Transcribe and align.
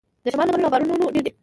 د 0.23 0.25
شمال 0.33 0.47
ځنګلونه 0.49 0.67
او 0.67 0.73
بارانونه 0.73 1.13
ډیر 1.15 1.23
دي. 1.25 1.31